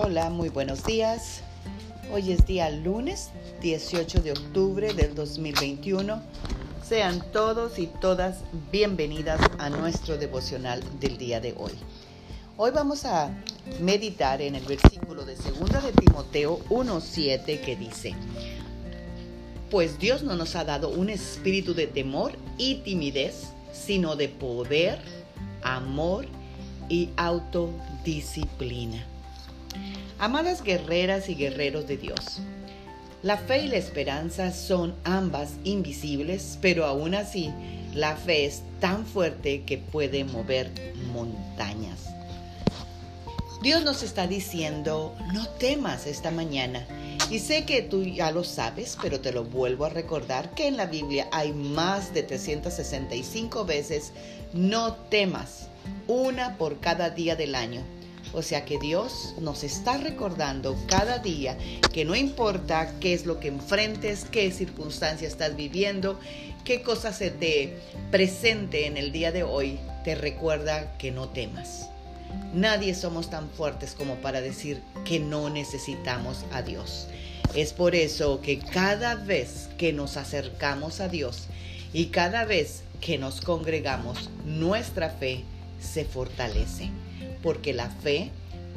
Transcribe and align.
Hola, 0.00 0.30
muy 0.30 0.48
buenos 0.48 0.84
días. 0.84 1.40
Hoy 2.12 2.30
es 2.30 2.46
día 2.46 2.70
lunes 2.70 3.30
18 3.62 4.20
de 4.20 4.30
octubre 4.30 4.94
del 4.94 5.12
2021. 5.16 6.22
Sean 6.88 7.20
todos 7.32 7.80
y 7.80 7.88
todas 7.88 8.44
bienvenidas 8.70 9.40
a 9.58 9.70
nuestro 9.70 10.16
devocional 10.16 10.84
del 11.00 11.18
día 11.18 11.40
de 11.40 11.52
hoy. 11.58 11.72
Hoy 12.56 12.70
vamos 12.70 13.04
a 13.06 13.36
meditar 13.80 14.40
en 14.40 14.54
el 14.54 14.64
versículo 14.66 15.24
de 15.24 15.34
2 15.34 15.82
de 15.82 15.92
Timoteo 15.92 16.60
1.7 16.68 17.60
que 17.60 17.74
dice, 17.74 18.14
Pues 19.68 19.98
Dios 19.98 20.22
no 20.22 20.36
nos 20.36 20.54
ha 20.54 20.62
dado 20.62 20.90
un 20.90 21.10
espíritu 21.10 21.74
de 21.74 21.88
temor 21.88 22.38
y 22.56 22.76
timidez, 22.82 23.48
sino 23.72 24.14
de 24.14 24.28
poder, 24.28 25.00
amor 25.64 26.26
y 26.88 27.10
autodisciplina. 27.16 29.04
Amadas 30.18 30.62
guerreras 30.62 31.28
y 31.28 31.34
guerreros 31.34 31.86
de 31.86 31.96
Dios, 31.96 32.40
la 33.22 33.36
fe 33.36 33.64
y 33.64 33.68
la 33.68 33.76
esperanza 33.76 34.52
son 34.52 34.94
ambas 35.02 35.54
invisibles, 35.64 36.58
pero 36.60 36.86
aún 36.86 37.14
así 37.16 37.50
la 37.94 38.14
fe 38.14 38.44
es 38.44 38.62
tan 38.80 39.04
fuerte 39.06 39.62
que 39.64 39.78
puede 39.78 40.24
mover 40.24 40.70
montañas. 41.12 42.08
Dios 43.60 43.82
nos 43.82 44.04
está 44.04 44.28
diciendo, 44.28 45.16
no 45.32 45.48
temas 45.48 46.06
esta 46.06 46.30
mañana. 46.30 46.86
Y 47.28 47.40
sé 47.40 47.64
que 47.64 47.82
tú 47.82 48.04
ya 48.04 48.30
lo 48.30 48.44
sabes, 48.44 48.96
pero 49.02 49.20
te 49.20 49.32
lo 49.32 49.44
vuelvo 49.44 49.84
a 49.84 49.88
recordar 49.88 50.54
que 50.54 50.68
en 50.68 50.76
la 50.76 50.86
Biblia 50.86 51.26
hay 51.32 51.52
más 51.52 52.14
de 52.14 52.22
365 52.22 53.64
veces, 53.64 54.12
no 54.52 54.94
temas, 54.94 55.66
una 56.06 56.56
por 56.56 56.78
cada 56.78 57.10
día 57.10 57.34
del 57.34 57.56
año. 57.56 57.82
O 58.32 58.42
sea 58.42 58.64
que 58.64 58.78
Dios 58.78 59.34
nos 59.40 59.64
está 59.64 59.96
recordando 59.96 60.76
cada 60.86 61.18
día 61.18 61.56
que 61.92 62.04
no 62.04 62.14
importa 62.14 62.92
qué 63.00 63.14
es 63.14 63.26
lo 63.26 63.40
que 63.40 63.48
enfrentes, 63.48 64.26
qué 64.30 64.50
circunstancia 64.50 65.26
estás 65.26 65.56
viviendo, 65.56 66.18
qué 66.64 66.82
cosa 66.82 67.12
se 67.12 67.30
te 67.30 67.78
presente 68.10 68.86
en 68.86 68.96
el 68.96 69.12
día 69.12 69.32
de 69.32 69.42
hoy, 69.42 69.78
te 70.04 70.14
recuerda 70.14 70.96
que 70.98 71.10
no 71.10 71.28
temas. 71.28 71.88
Nadie 72.52 72.94
somos 72.94 73.30
tan 73.30 73.48
fuertes 73.50 73.94
como 73.94 74.16
para 74.16 74.40
decir 74.40 74.82
que 75.04 75.18
no 75.18 75.48
necesitamos 75.48 76.44
a 76.52 76.62
Dios. 76.62 77.08
Es 77.54 77.72
por 77.72 77.94
eso 77.94 78.42
que 78.42 78.58
cada 78.58 79.14
vez 79.14 79.70
que 79.78 79.94
nos 79.94 80.18
acercamos 80.18 81.00
a 81.00 81.08
Dios 81.08 81.46
y 81.94 82.06
cada 82.06 82.44
vez 82.44 82.82
que 83.00 83.16
nos 83.16 83.40
congregamos, 83.40 84.28
nuestra 84.44 85.08
fe 85.08 85.44
se 85.80 86.04
fortalece 86.04 86.90
porque 87.42 87.72
la 87.72 87.90
fe 87.90 88.30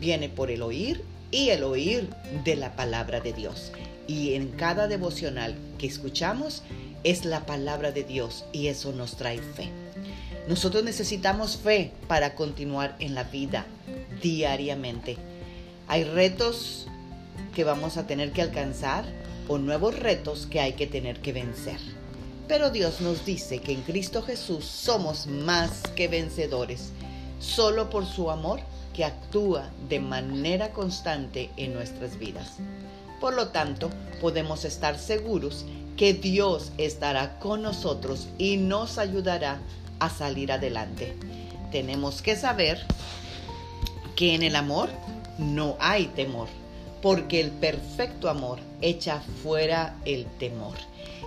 viene 0.00 0.28
por 0.28 0.50
el 0.50 0.62
oír 0.62 1.02
y 1.30 1.50
el 1.50 1.64
oír 1.64 2.08
de 2.44 2.56
la 2.56 2.76
palabra 2.76 3.20
de 3.20 3.32
Dios. 3.32 3.72
Y 4.06 4.34
en 4.34 4.48
cada 4.48 4.88
devocional 4.88 5.56
que 5.78 5.86
escuchamos 5.86 6.62
es 7.04 7.24
la 7.24 7.46
palabra 7.46 7.92
de 7.92 8.04
Dios 8.04 8.44
y 8.52 8.68
eso 8.68 8.92
nos 8.92 9.16
trae 9.16 9.38
fe. 9.38 9.70
Nosotros 10.48 10.84
necesitamos 10.84 11.56
fe 11.56 11.92
para 12.06 12.34
continuar 12.34 12.96
en 13.00 13.14
la 13.14 13.24
vida 13.24 13.66
diariamente. 14.22 15.16
Hay 15.88 16.04
retos 16.04 16.86
que 17.54 17.64
vamos 17.64 17.96
a 17.96 18.06
tener 18.06 18.32
que 18.32 18.42
alcanzar 18.42 19.04
o 19.48 19.58
nuevos 19.58 19.98
retos 19.98 20.46
que 20.46 20.60
hay 20.60 20.74
que 20.74 20.86
tener 20.86 21.20
que 21.20 21.32
vencer. 21.32 21.78
Pero 22.48 22.70
Dios 22.70 23.00
nos 23.00 23.24
dice 23.24 23.58
que 23.58 23.72
en 23.72 23.82
Cristo 23.82 24.22
Jesús 24.22 24.64
somos 24.64 25.26
más 25.26 25.82
que 25.96 26.08
vencedores 26.08 26.92
solo 27.40 27.90
por 27.90 28.06
su 28.06 28.30
amor 28.30 28.60
que 28.94 29.04
actúa 29.04 29.70
de 29.88 30.00
manera 30.00 30.72
constante 30.72 31.50
en 31.56 31.74
nuestras 31.74 32.18
vidas. 32.18 32.54
Por 33.20 33.34
lo 33.34 33.48
tanto, 33.48 33.90
podemos 34.20 34.64
estar 34.64 34.98
seguros 34.98 35.64
que 35.96 36.14
Dios 36.14 36.72
estará 36.78 37.38
con 37.38 37.62
nosotros 37.62 38.28
y 38.38 38.56
nos 38.58 38.98
ayudará 38.98 39.58
a 39.98 40.08
salir 40.10 40.52
adelante. 40.52 41.16
Tenemos 41.72 42.22
que 42.22 42.36
saber 42.36 42.78
que 44.14 44.34
en 44.34 44.42
el 44.42 44.56
amor 44.56 44.88
no 45.38 45.76
hay 45.78 46.06
temor, 46.06 46.48
porque 47.02 47.40
el 47.40 47.50
perfecto 47.50 48.28
amor 48.28 48.58
echa 48.80 49.20
fuera 49.42 49.96
el 50.04 50.26
temor. 50.38 50.76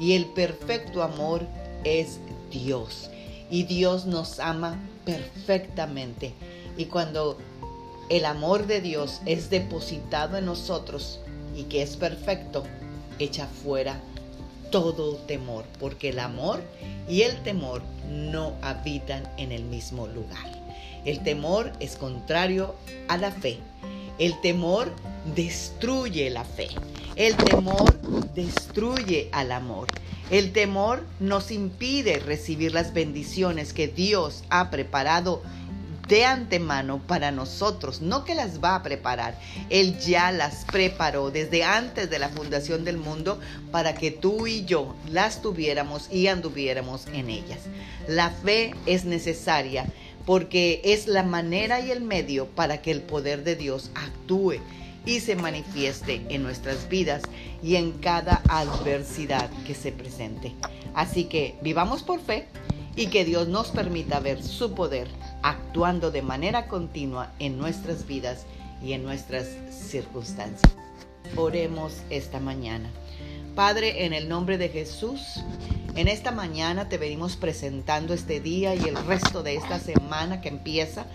Y 0.00 0.12
el 0.14 0.26
perfecto 0.26 1.02
amor 1.02 1.46
es 1.84 2.18
Dios. 2.50 3.10
Y 3.50 3.64
Dios 3.64 4.06
nos 4.06 4.38
ama 4.38 4.78
perfectamente. 5.04 6.32
Y 6.76 6.86
cuando 6.86 7.38
el 8.08 8.24
amor 8.24 8.66
de 8.66 8.80
Dios 8.80 9.20
es 9.26 9.50
depositado 9.50 10.36
en 10.36 10.46
nosotros 10.46 11.20
y 11.56 11.64
que 11.64 11.82
es 11.82 11.96
perfecto, 11.96 12.64
echa 13.18 13.46
fuera 13.46 14.00
todo 14.70 15.16
temor, 15.16 15.64
porque 15.78 16.08
el 16.08 16.18
amor 16.18 16.60
y 17.08 17.22
el 17.22 17.42
temor 17.42 17.82
no 18.10 18.54
habitan 18.62 19.22
en 19.36 19.52
el 19.52 19.64
mismo 19.64 20.06
lugar. 20.06 20.62
El 21.04 21.22
temor 21.22 21.72
es 21.80 21.96
contrario 21.96 22.74
a 23.08 23.16
la 23.16 23.30
fe. 23.30 23.58
El 24.18 24.40
temor 24.40 24.92
destruye 25.34 26.30
la 26.30 26.44
fe. 26.44 26.68
El 27.16 27.36
temor 27.36 28.00
destruye 28.34 29.28
al 29.32 29.52
amor. 29.52 29.88
El 30.30 30.52
temor 30.52 31.04
nos 31.20 31.50
impide 31.50 32.18
recibir 32.18 32.72
las 32.72 32.94
bendiciones 32.94 33.72
que 33.72 33.88
Dios 33.88 34.44
ha 34.48 34.70
preparado 34.70 35.42
de 36.08 36.24
antemano 36.24 37.00
para 37.06 37.30
nosotros, 37.30 38.00
no 38.02 38.24
que 38.24 38.34
las 38.34 38.62
va 38.62 38.74
a 38.74 38.82
preparar, 38.82 39.38
Él 39.70 39.98
ya 39.98 40.32
las 40.32 40.64
preparó 40.64 41.30
desde 41.30 41.64
antes 41.64 42.10
de 42.10 42.18
la 42.18 42.28
fundación 42.28 42.84
del 42.84 42.98
mundo 42.98 43.40
para 43.70 43.94
que 43.94 44.10
tú 44.10 44.46
y 44.46 44.64
yo 44.64 44.94
las 45.08 45.40
tuviéramos 45.42 46.12
y 46.12 46.26
anduviéramos 46.26 47.06
en 47.14 47.30
ellas. 47.30 47.60
La 48.08 48.30
fe 48.30 48.74
es 48.84 49.04
necesaria 49.04 49.86
porque 50.26 50.80
es 50.84 51.06
la 51.06 51.22
manera 51.22 51.80
y 51.80 51.90
el 51.90 52.00
medio 52.00 52.46
para 52.46 52.82
que 52.82 52.90
el 52.90 53.02
poder 53.02 53.44
de 53.44 53.56
Dios 53.56 53.90
actúe 53.94 54.54
y 55.04 55.20
se 55.20 55.34
manifieste 55.34 56.22
en 56.28 56.42
nuestras 56.42 56.88
vidas 56.88 57.22
y 57.62 57.76
en 57.76 57.92
cada 57.92 58.42
adversidad 58.48 59.50
que 59.66 59.74
se 59.74 59.92
presente. 59.92 60.52
Así 60.94 61.24
que 61.24 61.56
vivamos 61.62 62.02
por 62.02 62.20
fe 62.20 62.46
y 62.94 63.06
que 63.06 63.24
Dios 63.24 63.48
nos 63.48 63.68
permita 63.68 64.20
ver 64.20 64.42
su 64.42 64.74
poder 64.74 65.08
actuando 65.42 66.10
de 66.10 66.22
manera 66.22 66.68
continua 66.68 67.32
en 67.38 67.58
nuestras 67.58 68.06
vidas 68.06 68.46
y 68.82 68.92
en 68.92 69.02
nuestras 69.02 69.48
circunstancias. 69.70 70.72
Oremos 71.36 72.02
esta 72.10 72.40
mañana. 72.40 72.90
Padre, 73.54 74.04
en 74.06 74.12
el 74.12 74.28
nombre 74.28 74.58
de 74.58 74.68
Jesús, 74.68 75.20
en 75.94 76.08
esta 76.08 76.30
mañana 76.32 76.88
te 76.88 76.96
venimos 76.96 77.36
presentando 77.36 78.14
este 78.14 78.40
día 78.40 78.74
y 78.74 78.84
el 78.84 78.96
resto 79.06 79.42
de 79.42 79.56
esta 79.56 79.78
semana 79.78 80.40
que 80.40 80.48
empieza 80.48 81.06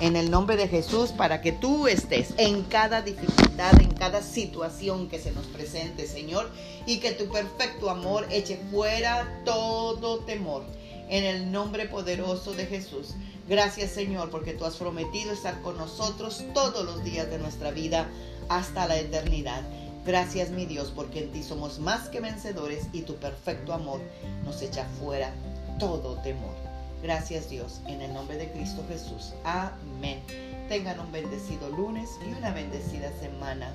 en 0.00 0.16
el 0.16 0.30
nombre 0.30 0.56
de 0.56 0.68
Jesús 0.68 1.10
para 1.10 1.40
que 1.40 1.52
tú 1.52 1.88
estés 1.88 2.32
en 2.38 2.62
cada 2.62 3.02
dificultad, 3.02 3.80
en 3.80 3.92
cada 3.92 4.22
situación 4.22 5.08
que 5.08 5.18
se 5.18 5.32
nos 5.32 5.46
presente, 5.46 6.06
Señor, 6.06 6.48
y 6.86 6.98
que 6.98 7.12
tu 7.12 7.28
perfecto 7.28 7.90
amor 7.90 8.26
eche 8.30 8.58
fuera 8.70 9.42
todo 9.44 10.20
temor. 10.20 10.64
En 11.08 11.24
el 11.24 11.50
nombre 11.50 11.86
poderoso 11.86 12.52
de 12.52 12.66
Jesús. 12.66 13.14
Gracias 13.48 13.90
Señor 13.90 14.30
porque 14.30 14.52
tú 14.52 14.64
has 14.64 14.76
prometido 14.76 15.32
estar 15.32 15.60
con 15.60 15.76
nosotros 15.76 16.44
todos 16.54 16.84
los 16.84 17.02
días 17.02 17.28
de 17.28 17.38
nuestra 17.38 17.72
vida 17.72 18.08
hasta 18.48 18.86
la 18.86 18.96
eternidad. 18.96 19.62
Gracias 20.04 20.50
mi 20.50 20.64
Dios 20.66 20.92
porque 20.94 21.24
en 21.24 21.32
ti 21.32 21.42
somos 21.42 21.78
más 21.78 22.08
que 22.08 22.20
vencedores 22.20 22.86
y 22.92 23.02
tu 23.02 23.16
perfecto 23.16 23.72
amor 23.72 24.00
nos 24.44 24.62
echa 24.62 24.86
fuera 24.98 25.32
todo 25.78 26.16
temor. 26.22 26.54
Gracias 27.02 27.48
Dios, 27.48 27.80
en 27.86 28.02
el 28.02 28.12
nombre 28.12 28.36
de 28.36 28.50
Cristo 28.50 28.84
Jesús. 28.88 29.32
Amén. 29.44 30.20
Tengan 30.68 31.00
un 31.00 31.12
bendecido 31.12 31.68
lunes 31.70 32.10
y 32.26 32.32
una 32.38 32.52
bendecida 32.52 33.10
semana. 33.20 33.74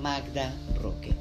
Magda 0.00 0.52
Roque. 0.80 1.14